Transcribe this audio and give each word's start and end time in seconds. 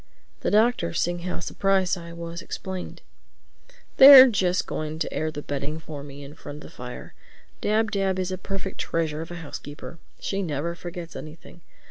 The 0.39 0.49
Doctor, 0.49 0.93
seeing 0.93 1.19
how 1.19 1.39
surprised 1.41 1.95
I 1.95 2.11
was, 2.11 2.41
explained: 2.41 3.03
"They're 3.97 4.27
just 4.27 4.65
going 4.65 4.97
to 4.97 5.13
air 5.13 5.29
the 5.29 5.43
bedding 5.43 5.77
for 5.79 6.01
me 6.01 6.23
in 6.23 6.33
front 6.33 6.55
of 6.55 6.63
the 6.71 6.75
fire. 6.75 7.13
Dab 7.61 7.91
Dab 7.91 8.17
is 8.17 8.31
a 8.31 8.37
perfect 8.39 8.79
treasure 8.79 9.21
of 9.21 9.29
a 9.29 9.35
housekeeper; 9.45 9.99
she 10.19 10.41
never 10.41 10.73
forgets 10.73 11.15
anything. 11.15 11.61